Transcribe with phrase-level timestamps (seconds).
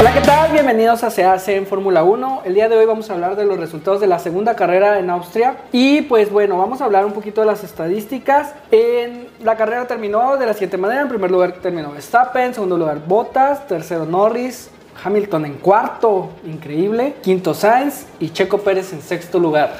[0.00, 0.50] Hola, ¿qué tal?
[0.50, 2.40] Bienvenidos a Se hace en Fórmula 1.
[2.46, 5.10] El día de hoy vamos a hablar de los resultados de la segunda carrera en
[5.10, 5.58] Austria.
[5.72, 8.54] Y pues bueno, vamos a hablar un poquito de las estadísticas.
[8.70, 11.02] En la carrera terminó de la siguiente manera.
[11.02, 14.70] En primer lugar terminó Verstappen, en segundo lugar Bottas, tercero Norris,
[15.04, 19.74] Hamilton en cuarto, increíble, quinto Sainz y Checo Pérez en sexto lugar.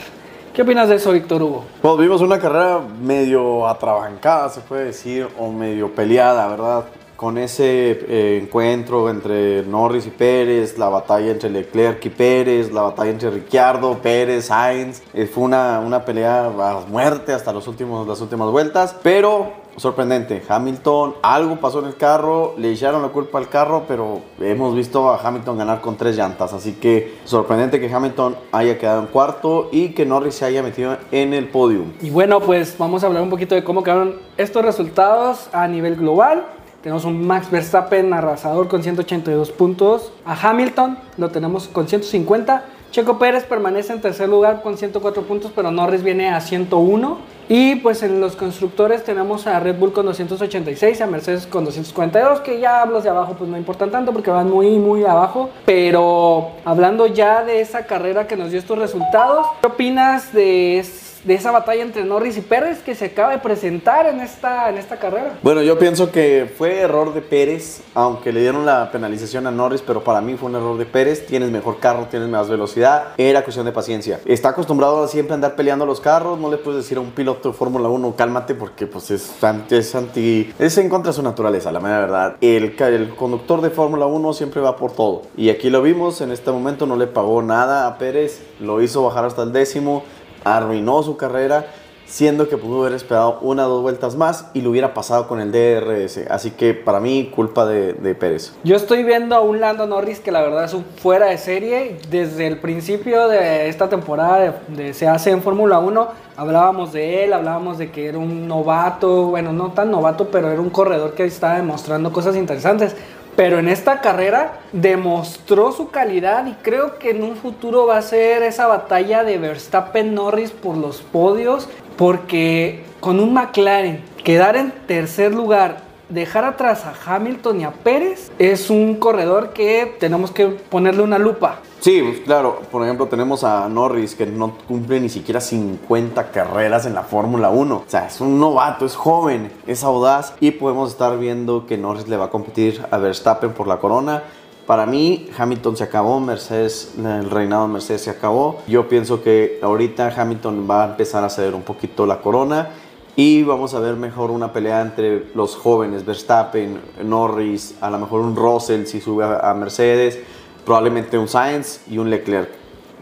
[0.53, 1.65] ¿Qué opinas de eso, Víctor Hugo?
[1.81, 6.85] Pues vimos una carrera medio atrabancada, se puede decir, o medio peleada, ¿verdad?
[7.21, 12.81] Con ese eh, encuentro entre Norris y Pérez, la batalla entre Leclerc y Pérez, la
[12.81, 15.03] batalla entre Ricciardo, Pérez, Sainz.
[15.13, 20.43] Eh, fue una, una pelea a muerte hasta los últimos, las últimas vueltas, pero sorprendente.
[20.49, 25.11] Hamilton, algo pasó en el carro, le echaron la culpa al carro, pero hemos visto
[25.11, 26.55] a Hamilton ganar con tres llantas.
[26.55, 30.97] Así que sorprendente que Hamilton haya quedado en cuarto y que Norris se haya metido
[31.11, 31.93] en el podium.
[32.01, 35.97] Y bueno, pues vamos a hablar un poquito de cómo quedaron estos resultados a nivel
[35.97, 36.47] global.
[36.83, 40.13] Tenemos un Max Verstappen arrasador con 182 puntos.
[40.25, 42.65] A Hamilton lo tenemos con 150.
[42.91, 47.19] Checo Pérez permanece en tercer lugar con 104 puntos, pero Norris viene a 101.
[47.51, 52.41] Y pues en los constructores tenemos a Red Bull con 286, a Mercedes con 242,
[52.41, 55.51] que ya los de abajo pues no importan tanto porque van muy muy abajo.
[55.67, 60.79] Pero hablando ya de esa carrera que nos dio estos resultados, ¿qué opinas de
[61.25, 64.79] de esa batalla entre Norris y Pérez que se acaba de presentar en esta, en
[64.79, 65.39] esta carrera.
[65.43, 69.83] Bueno, yo pienso que fue error de Pérez, aunque le dieron la penalización a Norris,
[69.87, 71.27] pero para mí fue un error de Pérez.
[71.27, 74.21] Tienes mejor carro, tienes más velocidad, era cuestión de paciencia.
[74.25, 77.51] Está acostumbrado a siempre andar peleando los carros, no le puedes decir a un piloto
[77.51, 79.31] de Fórmula 1, cálmate, porque pues es
[79.71, 82.37] es anti, es en contra de su naturaleza, la mera verdad.
[82.41, 85.23] El, el conductor de Fórmula 1 siempre va por todo.
[85.37, 89.03] Y aquí lo vimos, en este momento no le pagó nada a Pérez, lo hizo
[89.03, 90.05] bajar hasta el décimo
[90.45, 91.67] arruinó su carrera,
[92.11, 95.41] siendo que pudo haber esperado una o dos vueltas más y lo hubiera pasado con
[95.41, 96.27] el DRS.
[96.29, 98.53] Así que para mí, culpa de, Pérez.
[98.65, 101.99] Yo estoy viendo a un Lando Norris que la verdad es un fuera de serie.
[102.11, 107.33] Desde el principio de esta temporada de, Se hace en Fórmula 1, hablábamos de él,
[107.33, 111.25] hablábamos de que era un novato, bueno, no tan novato, pero era un corredor que
[111.25, 112.97] estaba demostrando cosas interesantes
[113.41, 118.03] pero en esta carrera demostró su calidad y creo que en un futuro va a
[118.03, 125.33] ser esa batalla de Verstappen-Norris por los podios, porque con un McLaren quedar en tercer
[125.33, 125.79] lugar
[126.11, 131.19] dejar atrás a Hamilton y a Pérez es un corredor que tenemos que ponerle una
[131.19, 131.61] lupa.
[131.81, 132.61] Sí, claro.
[132.71, 137.49] Por ejemplo, tenemos a Norris que no cumple ni siquiera 50 carreras en la Fórmula
[137.49, 137.75] 1.
[137.75, 142.07] O sea, es un novato, es joven, es audaz y podemos estar viendo que Norris
[142.07, 144.25] le va a competir a Verstappen por la corona.
[144.67, 148.59] Para mí, Hamilton se acabó, Mercedes, el reinado de Mercedes se acabó.
[148.69, 152.69] Yo pienso que ahorita Hamilton va a empezar a ceder un poquito la corona
[153.17, 158.21] y vamos a ver mejor una pelea entre los jóvenes, Verstappen, Norris, a lo mejor
[158.21, 160.19] un Russell si sube a Mercedes,
[160.65, 162.51] probablemente un Sainz y un Leclerc.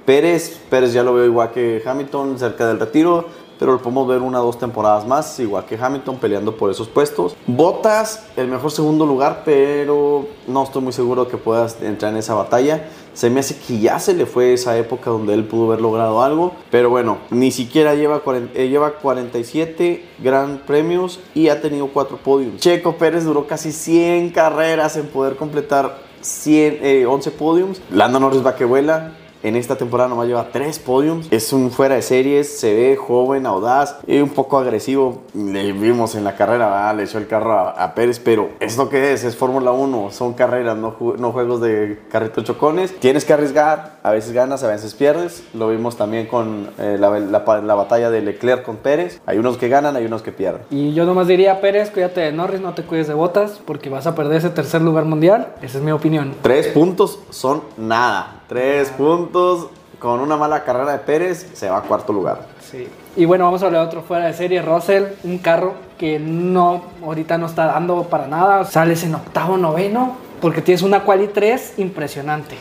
[0.04, 3.26] Pérez, Pérez ya lo veo igual que Hamilton cerca del retiro,
[3.58, 6.88] pero lo podemos ver una o dos temporadas más, igual que Hamilton peleando por esos
[6.88, 7.36] puestos.
[7.46, 12.34] Bottas, el mejor segundo lugar, pero no estoy muy seguro que puedas entrar en esa
[12.34, 12.88] batalla.
[13.14, 16.22] Se me hace que ya se le fue esa época donde él pudo haber logrado
[16.22, 16.52] algo.
[16.70, 18.22] Pero bueno, ni siquiera lleva,
[18.54, 22.60] eh, lleva 47 gran premios y ha tenido 4 podios.
[22.60, 27.82] Checo Pérez duró casi 100 carreras en poder completar 100, 11 podiums.
[27.90, 29.14] Lando Norris va que vuela.
[29.42, 31.28] En esta temporada nomás lleva tres podiums.
[31.30, 35.22] Es un fuera de series, se ve joven, audaz, y un poco agresivo.
[35.34, 39.12] Le vimos en la carrera, le echó el carro a, Pérez, pero es lo que
[39.12, 42.98] es, es Fórmula 1, son carreras, no, no juegos de carritos chocones.
[42.98, 45.44] Tienes que arriesgar, a veces ganas, a veces pierdes.
[45.52, 49.20] Lo vimos también con eh, la, la, batalla de Leclerc con Pérez.
[49.26, 50.62] Hay unos que ganan, hay unos que pierden.
[50.70, 54.06] Y yo nomás diría, Pérez, cuídate de Norris, no te cuides de botas, porque vas
[54.06, 55.48] a perder ese tercer lugar mundial.
[55.60, 56.34] Esa es mi opinión.
[56.42, 58.42] Tres puntos son nada.
[58.48, 62.46] Tres puntos con una mala carrera de Pérez, se va a cuarto lugar.
[62.60, 62.88] Sí.
[63.16, 66.84] Y bueno, vamos a hablar de otro fuera de serie, Russell, un carro que no,
[67.02, 68.64] ahorita no está dando para nada.
[68.64, 72.56] Sales en octavo, noveno, porque tienes una quali 3 impresionante.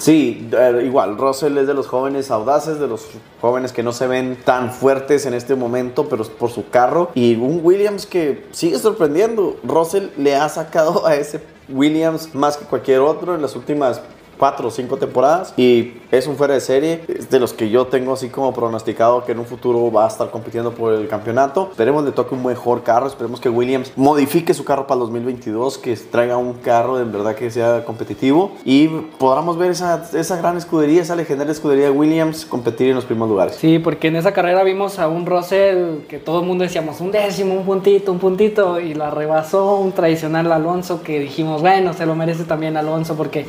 [0.00, 3.06] Sí, eh, igual, Russell es de los jóvenes audaces, de los
[3.42, 7.10] jóvenes que no se ven tan fuertes en este momento, pero es por su carro.
[7.14, 9.58] Y un Williams que sigue sorprendiendo.
[9.62, 14.00] Russell le ha sacado a ese Williams más que cualquier otro en las últimas
[14.40, 17.02] cuatro o cinco temporadas y es un fuera de serie.
[17.06, 20.08] Es de los que yo tengo así como pronosticado que en un futuro va a
[20.08, 21.68] estar compitiendo por el campeonato.
[21.70, 23.06] Esperemos le toque un mejor carro.
[23.06, 27.34] Esperemos que Williams modifique su carro para el 2022, que traiga un carro de verdad
[27.34, 28.88] que sea competitivo y
[29.18, 33.28] podamos ver esa, esa gran escudería, esa legendaria escudería de Williams competir en los primeros
[33.28, 33.56] lugares.
[33.56, 37.12] Sí, porque en esa carrera vimos a un Russell que todo el mundo decíamos un
[37.12, 42.06] décimo, un puntito, un puntito y la rebasó un tradicional Alonso que dijimos, bueno, se
[42.06, 43.44] lo merece también Alonso porque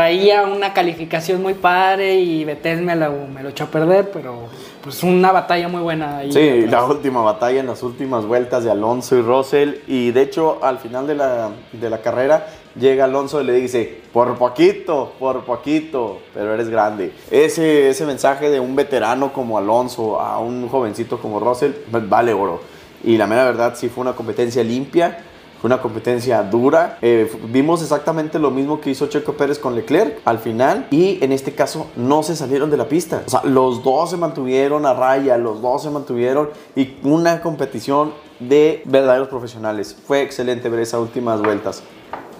[0.00, 4.48] traía una calificación muy padre y Betel me lo, me lo echó a perder, pero
[4.82, 6.16] pues una batalla muy buena.
[6.16, 10.22] Ahí sí, la última batalla en las últimas vueltas de Alonso y Russell y de
[10.22, 12.46] hecho al final de la, de la carrera
[12.78, 17.12] llega Alonso y le dice, por poquito, por poquito, pero eres grande.
[17.30, 22.32] Ese, ese mensaje de un veterano como Alonso a un jovencito como Russell, pues, vale
[22.32, 22.62] oro.
[23.04, 25.24] Y la mera verdad sí fue una competencia limpia,
[25.60, 26.98] fue una competencia dura.
[27.02, 31.32] Eh, vimos exactamente lo mismo que hizo Checo Pérez con Leclerc al final y en
[31.32, 33.22] este caso no se salieron de la pista.
[33.26, 38.12] O sea, los dos se mantuvieron a raya, los dos se mantuvieron y una competición
[38.38, 39.96] de verdaderos profesionales.
[40.06, 41.82] Fue excelente ver esas últimas vueltas.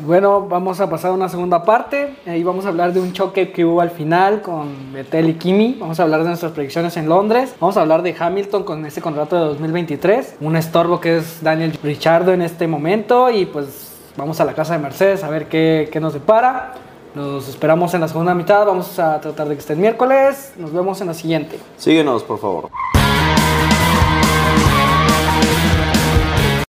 [0.02, 2.16] Bueno, vamos a pasar a una segunda parte.
[2.26, 5.76] Ahí vamos a hablar de un choque que hubo al final con Vettel y Kimi.
[5.78, 7.54] Vamos a hablar de nuestras predicciones en Londres.
[7.60, 10.36] Vamos a hablar de Hamilton con ese contrato de 2023.
[10.40, 13.30] Un estorbo que es Daniel Richardo en este momento.
[13.30, 16.74] Y pues vamos a la casa de Mercedes a ver qué, qué nos depara.
[17.14, 18.64] Nos esperamos en la segunda mitad.
[18.64, 20.54] Vamos a tratar de que esté el miércoles.
[20.56, 21.58] Nos vemos en la siguiente.
[21.76, 22.70] Síguenos, por favor.